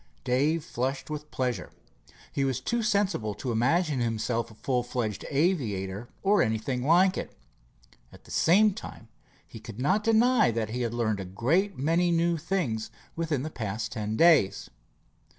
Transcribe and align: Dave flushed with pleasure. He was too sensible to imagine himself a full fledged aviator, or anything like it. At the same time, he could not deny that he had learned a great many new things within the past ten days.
Dave 0.23 0.63
flushed 0.63 1.11
with 1.11 1.29
pleasure. 1.29 1.69
He 2.31 2.43
was 2.43 2.59
too 2.59 2.81
sensible 2.81 3.35
to 3.35 3.51
imagine 3.51 3.99
himself 3.99 4.49
a 4.49 4.55
full 4.55 4.81
fledged 4.81 5.25
aviator, 5.29 6.09
or 6.23 6.41
anything 6.41 6.81
like 6.83 7.19
it. 7.19 7.37
At 8.11 8.23
the 8.23 8.31
same 8.31 8.73
time, 8.73 9.09
he 9.45 9.59
could 9.59 9.79
not 9.79 10.03
deny 10.03 10.49
that 10.49 10.69
he 10.71 10.81
had 10.81 10.95
learned 10.95 11.19
a 11.19 11.25
great 11.25 11.77
many 11.77 12.09
new 12.09 12.35
things 12.39 12.89
within 13.15 13.43
the 13.43 13.51
past 13.51 13.91
ten 13.91 14.17
days. 14.17 14.71